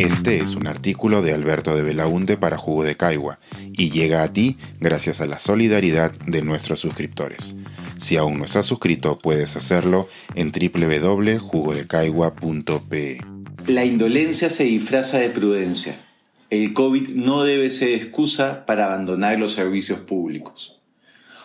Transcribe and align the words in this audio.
Este 0.00 0.38
es 0.38 0.54
un 0.54 0.66
artículo 0.66 1.20
de 1.20 1.34
Alberto 1.34 1.76
de 1.76 1.82
Belaunte 1.82 2.38
para 2.38 2.56
Jugo 2.56 2.84
de 2.84 2.96
Caigua 2.96 3.38
y 3.74 3.90
llega 3.90 4.22
a 4.22 4.32
ti 4.32 4.56
gracias 4.80 5.20
a 5.20 5.26
la 5.26 5.38
solidaridad 5.38 6.12
de 6.26 6.40
nuestros 6.40 6.80
suscriptores. 6.80 7.54
Si 7.98 8.16
aún 8.16 8.38
no 8.38 8.46
estás 8.46 8.64
suscrito, 8.64 9.18
puedes 9.18 9.56
hacerlo 9.56 10.08
en 10.36 10.52
www.jugodecaigua.pe. 10.52 13.18
La 13.66 13.84
indolencia 13.84 14.48
se 14.48 14.64
disfraza 14.64 15.18
de 15.18 15.28
prudencia. 15.28 16.00
El 16.48 16.72
COVID 16.72 17.10
no 17.10 17.44
debe 17.44 17.68
ser 17.68 17.90
excusa 17.90 18.64
para 18.64 18.86
abandonar 18.86 19.38
los 19.38 19.52
servicios 19.52 20.00
públicos. 20.00 20.80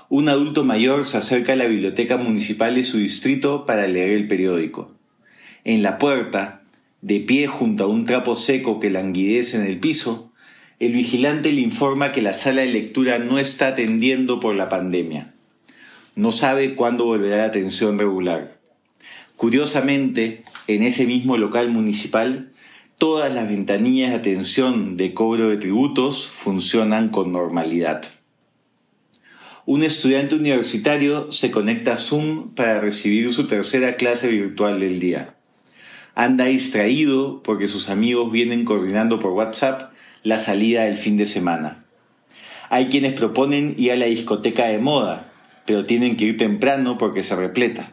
Un 0.08 0.30
adulto 0.30 0.64
mayor 0.64 1.04
se 1.04 1.18
acerca 1.18 1.52
a 1.52 1.58
la 1.58 1.66
biblioteca 1.66 2.16
municipal 2.16 2.76
de 2.76 2.84
su 2.84 3.00
distrito 3.00 3.66
para 3.66 3.90
leer 3.90 4.12
el 4.12 4.30
periódico. 4.30 4.96
En 5.66 5.84
la 5.84 5.98
puerta, 5.98 6.62
de 7.06 7.20
pie 7.20 7.46
junto 7.46 7.84
a 7.84 7.88
un 7.88 8.08
trapo 8.08 8.34
seco 8.34 8.80
que 8.80 8.90
languidece 8.90 9.58
en 9.58 9.68
el 9.68 9.80
piso, 9.80 10.32
el 10.80 10.94
vigilante 10.94 11.52
le 11.52 11.62
informa 11.62 12.12
que 12.12 12.24
la 12.24 12.34
sala 12.34 12.62
de 12.62 12.68
lectura 12.68 13.20
no 13.20 13.38
está 13.38 13.68
atendiendo 13.68 14.40
por 14.40 14.56
la 14.56 14.70
pandemia. 14.70 15.32
No 16.16 16.32
sabe 16.32 16.74
cuándo 16.74 17.06
volverá 17.06 17.38
la 17.38 17.46
atención 17.46 18.00
regular. 18.00 18.58
Curiosamente, 19.36 20.42
en 20.66 20.82
ese 20.82 21.06
mismo 21.06 21.38
local 21.38 21.70
municipal, 21.70 22.52
todas 22.98 23.32
las 23.32 23.50
ventanillas 23.50 24.10
de 24.10 24.16
atención 24.16 24.98
de 24.98 25.14
cobro 25.14 25.50
de 25.50 25.58
tributos 25.58 26.26
funcionan 26.26 27.10
con 27.10 27.32
normalidad. 27.32 28.04
Un 29.68 29.84
estudiante 29.84 30.34
universitario 30.34 31.32
se 31.32 31.52
conecta 31.52 31.94
a 31.94 31.98
Zoom 31.98 32.56
para 32.56 32.80
recibir 32.80 33.32
su 33.32 33.46
tercera 33.46 33.96
clase 33.96 34.30
virtual 34.30 34.80
del 34.80 35.00
día 35.00 35.35
anda 36.16 36.46
distraído 36.46 37.44
porque 37.44 37.68
sus 37.68 37.90
amigos 37.90 38.32
vienen 38.32 38.64
coordinando 38.64 39.20
por 39.20 39.32
WhatsApp 39.32 39.92
la 40.24 40.40
salida 40.40 40.86
del 40.86 40.96
fin 40.96 41.18
de 41.18 41.26
semana. 41.26 41.84
Hay 42.70 42.88
quienes 42.88 43.14
proponen 43.14 43.76
ir 43.78 43.92
a 43.92 43.98
la 43.98 44.06
discoteca 44.06 44.66
de 44.66 44.80
moda, 44.80 45.32
pero 45.66 45.86
tienen 45.86 46.16
que 46.16 46.26
ir 46.26 46.38
temprano 46.38 46.98
porque 46.98 47.22
se 47.22 47.36
repleta. 47.36 47.92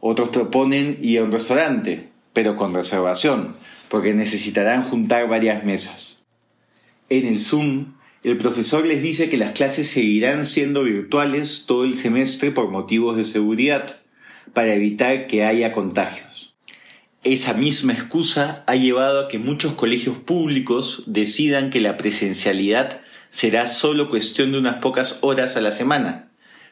Otros 0.00 0.30
proponen 0.30 0.98
ir 1.00 1.20
a 1.20 1.24
un 1.24 1.30
restaurante, 1.30 2.08
pero 2.32 2.56
con 2.56 2.74
reservación, 2.74 3.54
porque 3.88 4.14
necesitarán 4.14 4.82
juntar 4.82 5.28
varias 5.28 5.62
mesas. 5.62 6.24
En 7.10 7.26
el 7.26 7.38
Zoom, 7.38 7.92
el 8.24 8.38
profesor 8.38 8.86
les 8.86 9.02
dice 9.02 9.28
que 9.28 9.36
las 9.36 9.52
clases 9.52 9.88
seguirán 9.88 10.46
siendo 10.46 10.84
virtuales 10.84 11.64
todo 11.66 11.84
el 11.84 11.94
semestre 11.94 12.50
por 12.50 12.70
motivos 12.70 13.16
de 13.16 13.24
seguridad, 13.24 13.98
para 14.54 14.74
evitar 14.74 15.26
que 15.26 15.44
haya 15.44 15.72
contagios. 15.72 16.51
Esa 17.24 17.54
misma 17.54 17.92
excusa 17.92 18.64
ha 18.66 18.74
llevado 18.74 19.20
a 19.20 19.28
que 19.28 19.38
muchos 19.38 19.74
colegios 19.74 20.18
públicos 20.18 21.04
decidan 21.06 21.70
que 21.70 21.80
la 21.80 21.96
presencialidad 21.96 23.00
será 23.30 23.66
solo 23.66 24.10
cuestión 24.10 24.50
de 24.50 24.58
unas 24.58 24.78
pocas 24.78 25.18
horas 25.20 25.56
a 25.56 25.60
la 25.60 25.70
semana, 25.70 26.30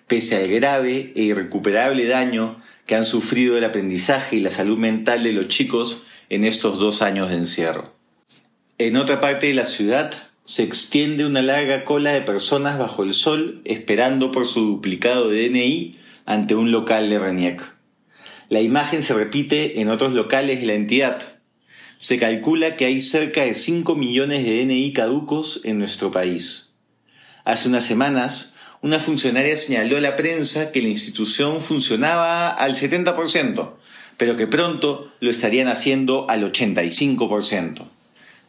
pese 0.09 0.34
al 0.34 0.48
grave 0.48 1.12
e 1.15 1.23
irrecuperable 1.23 2.05
daño 2.09 2.61
que 2.84 2.97
han 2.97 3.05
sufrido 3.05 3.56
el 3.56 3.65
aprendizaje 3.65 4.37
y 4.37 4.41
la 4.41 4.51
salud 4.51 4.77
mental 4.77 5.23
de 5.23 5.33
los 5.33 5.47
chicos 5.47 6.03
en 6.31 6.45
estos 6.45 6.81
dos 6.81 7.01
años 7.01 7.31
de 7.31 7.37
encierro. 7.37 7.95
En 8.78 8.97
otra 8.97 9.21
parte 9.21 9.47
de 9.47 9.55
la 9.55 9.67
ciudad 9.67 10.11
se 10.45 10.65
extiende 10.65 11.25
una 11.27 11.43
larga 11.43 11.84
cola 11.84 12.11
de 12.11 12.23
personas 12.23 12.77
bajo 12.77 13.05
el 13.05 13.15
sol 13.15 13.61
esperando 13.65 14.33
por 14.33 14.47
su 14.47 14.67
duplicado 14.67 15.28
de 15.28 15.48
DNI 15.48 15.93
ante 16.27 16.56
un 16.56 16.73
local 16.73 17.09
de 17.09 17.21
RENIEC. 17.21 17.80
La 18.51 18.61
imagen 18.61 19.05
se 19.05 19.15
repite 19.15 19.81
en 19.81 19.91
otros 19.91 20.12
locales 20.12 20.61
de 20.61 20.67
la 20.67 20.75
entidad. 20.75 21.23
Se 21.98 22.19
calcula 22.19 22.75
que 22.75 22.84
hay 22.84 23.01
cerca 23.01 23.45
de 23.45 23.55
5 23.55 23.95
millones 23.95 24.45
de 24.45 24.65
DNI 24.65 24.93
caducos 24.93 25.61
en 25.62 25.79
nuestro 25.79 26.11
país. 26.11 26.71
Hace 27.44 27.69
unas 27.69 27.84
semanas, 27.84 28.55
una 28.83 28.99
funcionaria 28.99 29.56
señaló 29.56 29.99
a 29.99 30.00
la 30.00 30.16
prensa 30.16 30.72
que 30.72 30.83
la 30.83 30.88
institución 30.88 31.61
funcionaba 31.61 32.49
al 32.49 32.75
70%, 32.75 33.71
pero 34.16 34.34
que 34.34 34.49
pronto 34.49 35.12
lo 35.21 35.31
estarían 35.31 35.69
haciendo 35.69 36.28
al 36.28 36.43
85%. 36.43 37.84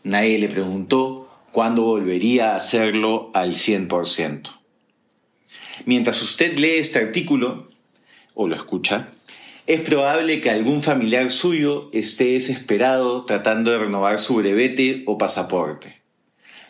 Nadie 0.03 0.39
le 0.39 0.49
preguntó 0.49 1.29
cuándo 1.51 1.83
volvería 1.83 2.53
a 2.53 2.55
hacerlo 2.55 3.29
al 3.35 3.53
100%. 3.53 4.49
Mientras 5.85 6.23
usted 6.23 6.57
lee 6.57 6.79
este 6.79 6.97
artículo, 6.97 7.67
o 8.33 8.47
lo 8.47 8.55
escucha, 8.55 9.09
es 9.67 9.81
probable 9.81 10.41
que 10.41 10.49
algún 10.49 10.81
familiar 10.81 11.29
suyo 11.29 11.89
esté 11.93 12.31
desesperado 12.31 13.25
tratando 13.25 13.71
de 13.71 13.77
renovar 13.77 14.19
su 14.19 14.35
brevete 14.35 15.03
o 15.05 15.17
pasaporte. 15.17 16.01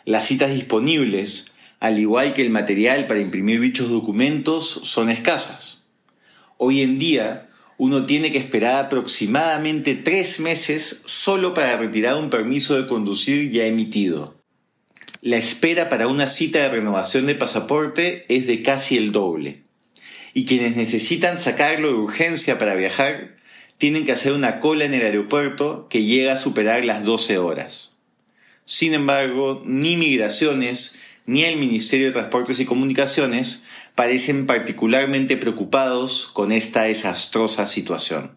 Las 0.04 0.26
citas 0.26 0.52
disponibles, 0.52 1.46
al 1.80 1.98
igual 1.98 2.34
que 2.34 2.42
el 2.42 2.50
material 2.50 3.06
para 3.06 3.20
imprimir 3.20 3.60
dichos 3.60 3.88
documentos, 3.88 4.80
son 4.84 5.08
escasas. 5.08 5.86
Hoy 6.58 6.82
en 6.82 6.98
día, 6.98 7.48
uno 7.78 8.02
tiene 8.02 8.30
que 8.30 8.38
esperar 8.38 8.86
aproximadamente 8.86 9.94
tres 9.94 10.38
meses 10.38 11.02
solo 11.06 11.54
para 11.54 11.76
retirar 11.78 12.16
un 12.16 12.30
permiso 12.30 12.76
de 12.76 12.86
conducir 12.86 13.50
ya 13.50 13.64
emitido. 13.64 14.36
La 15.22 15.36
espera 15.36 15.88
para 15.88 16.08
una 16.08 16.26
cita 16.26 16.58
de 16.58 16.68
renovación 16.68 17.26
de 17.26 17.36
pasaporte 17.36 18.26
es 18.28 18.46
de 18.46 18.62
casi 18.62 18.98
el 18.98 19.12
doble 19.12 19.62
y 20.34 20.44
quienes 20.44 20.76
necesitan 20.76 21.38
sacarlo 21.38 21.88
de 21.88 21.94
urgencia 21.94 22.58
para 22.58 22.74
viajar 22.74 23.36
tienen 23.78 24.04
que 24.04 24.12
hacer 24.12 24.32
una 24.32 24.60
cola 24.60 24.84
en 24.84 24.94
el 24.94 25.02
aeropuerto 25.02 25.88
que 25.88 26.04
llega 26.04 26.32
a 26.32 26.36
superar 26.36 26.84
las 26.84 27.04
12 27.04 27.38
horas. 27.38 27.90
Sin 28.64 28.94
embargo, 28.94 29.62
ni 29.66 29.96
migraciones 29.96 30.96
ni 31.26 31.44
el 31.44 31.56
Ministerio 31.56 32.06
de 32.06 32.12
Transportes 32.12 32.60
y 32.60 32.64
Comunicaciones 32.64 33.64
parecen 33.94 34.46
particularmente 34.46 35.36
preocupados 35.36 36.30
con 36.32 36.52
esta 36.52 36.84
desastrosa 36.84 37.66
situación. 37.66 38.36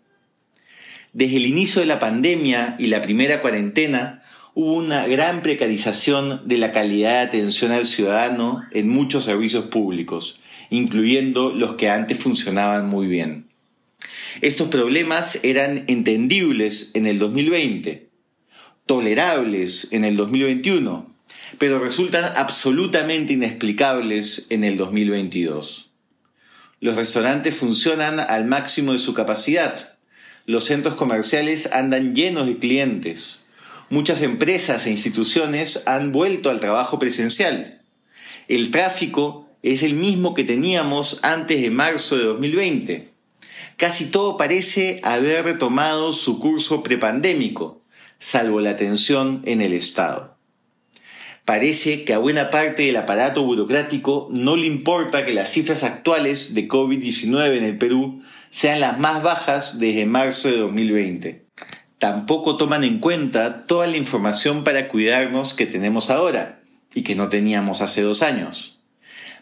Desde 1.13 1.37
el 1.37 1.45
inicio 1.45 1.79
de 1.79 1.87
la 1.87 1.99
pandemia 1.99 2.75
y 2.77 2.87
la 2.87 3.01
primera 3.01 3.41
cuarentena, 3.41 4.23
hubo 4.53 4.73
una 4.73 5.07
gran 5.07 5.41
precarización 5.41 6.41
de 6.47 6.57
la 6.57 6.71
calidad 6.71 7.21
de 7.21 7.27
atención 7.27 7.71
al 7.71 7.85
ciudadano 7.85 8.63
en 8.71 8.89
muchos 8.89 9.23
servicios 9.23 9.65
públicos, 9.65 10.39
incluyendo 10.69 11.51
los 11.51 11.75
que 11.75 11.89
antes 11.89 12.17
funcionaban 12.17 12.87
muy 12.87 13.07
bien. 13.07 13.47
Estos 14.41 14.67
problemas 14.67 15.39
eran 15.43 15.85
entendibles 15.87 16.91
en 16.93 17.05
el 17.05 17.19
2020, 17.19 18.09
tolerables 18.85 19.87
en 19.91 20.03
el 20.03 20.17
2021, 20.17 21.15
pero 21.57 21.79
resultan 21.79 22.31
absolutamente 22.35 23.33
inexplicables 23.33 24.47
en 24.49 24.63
el 24.63 24.77
2022. 24.77 25.91
Los 26.81 26.97
restaurantes 26.97 27.55
funcionan 27.55 28.19
al 28.19 28.45
máximo 28.45 28.91
de 28.91 28.99
su 28.99 29.13
capacidad. 29.13 29.97
Los 30.45 30.65
centros 30.65 30.95
comerciales 30.95 31.71
andan 31.71 32.13
llenos 32.13 32.45
de 32.47 32.57
clientes. 32.57 33.39
Muchas 33.89 34.21
empresas 34.21 34.85
e 34.85 34.91
instituciones 34.91 35.83
han 35.85 36.11
vuelto 36.11 36.49
al 36.49 36.59
trabajo 36.59 36.99
presencial. 36.99 37.81
El 38.47 38.69
tráfico 38.71 39.44
es 39.73 39.81
el 39.81 39.95
mismo 39.95 40.35
que 40.35 40.43
teníamos 40.43 41.19
antes 41.23 41.59
de 41.59 41.71
marzo 41.71 42.17
de 42.17 42.25
2020. 42.25 43.09
Casi 43.77 44.11
todo 44.11 44.37
parece 44.37 45.01
haber 45.03 45.43
retomado 45.43 46.13
su 46.13 46.37
curso 46.37 46.83
prepandémico, 46.83 47.81
salvo 48.19 48.61
la 48.61 48.75
tensión 48.75 49.41
en 49.45 49.61
el 49.61 49.73
Estado. 49.73 50.37
Parece 51.45 52.03
que 52.03 52.13
a 52.13 52.19
buena 52.19 52.51
parte 52.51 52.83
del 52.83 52.95
aparato 52.97 53.43
burocrático 53.43 54.29
no 54.31 54.55
le 54.55 54.67
importa 54.67 55.25
que 55.25 55.33
las 55.33 55.49
cifras 55.49 55.83
actuales 55.83 56.53
de 56.53 56.67
COVID-19 56.67 57.57
en 57.57 57.63
el 57.63 57.79
Perú 57.79 58.21
sean 58.51 58.79
las 58.79 58.99
más 58.99 59.23
bajas 59.23 59.79
desde 59.79 60.05
marzo 60.05 60.47
de 60.47 60.57
2020. 60.57 61.43
Tampoco 61.97 62.57
toman 62.57 62.83
en 62.83 62.99
cuenta 62.99 63.65
toda 63.65 63.87
la 63.87 63.97
información 63.97 64.63
para 64.63 64.87
cuidarnos 64.89 65.55
que 65.55 65.65
tenemos 65.65 66.11
ahora 66.11 66.61
y 66.93 67.01
que 67.01 67.15
no 67.15 67.29
teníamos 67.29 67.81
hace 67.81 68.03
dos 68.03 68.21
años 68.21 68.74